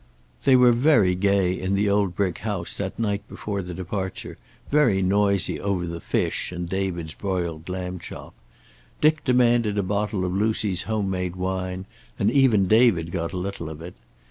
[0.45, 4.39] They were very gay in the old brick house that night before the departure,
[4.71, 8.33] very noisy over the fish and David's broiled lamb chop.
[8.99, 11.85] Dick demanded a bottle of Lucy's home made wine,
[12.17, 13.93] and even David got a little of it.